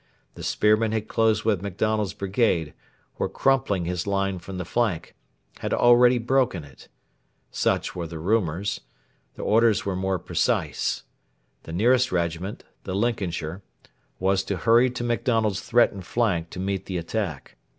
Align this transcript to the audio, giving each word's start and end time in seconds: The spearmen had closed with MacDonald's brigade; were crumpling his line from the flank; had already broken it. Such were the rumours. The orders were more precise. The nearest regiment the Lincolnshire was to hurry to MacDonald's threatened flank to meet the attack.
The 0.33 0.41
spearmen 0.41 0.93
had 0.93 1.07
closed 1.07 1.43
with 1.43 1.61
MacDonald's 1.61 2.15
brigade; 2.15 2.73
were 3.19 3.29
crumpling 3.29 3.85
his 3.85 4.07
line 4.07 4.39
from 4.39 4.57
the 4.57 4.65
flank; 4.65 5.13
had 5.59 5.75
already 5.75 6.17
broken 6.17 6.63
it. 6.63 6.87
Such 7.51 7.95
were 7.95 8.07
the 8.07 8.17
rumours. 8.17 8.81
The 9.35 9.43
orders 9.43 9.85
were 9.85 9.95
more 9.95 10.17
precise. 10.17 11.03
The 11.65 11.71
nearest 11.73 12.11
regiment 12.11 12.63
the 12.83 12.95
Lincolnshire 12.95 13.61
was 14.17 14.43
to 14.45 14.57
hurry 14.57 14.89
to 14.89 15.03
MacDonald's 15.03 15.59
threatened 15.61 16.07
flank 16.07 16.49
to 16.49 16.59
meet 16.59 16.87
the 16.87 16.97
attack. 16.97 17.57